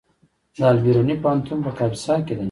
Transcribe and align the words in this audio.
د 0.57 0.59
البیروني 0.71 1.15
پوهنتون 1.23 1.59
په 1.65 1.71
کاپیسا 1.77 2.15
کې 2.25 2.33
دی 2.35 2.39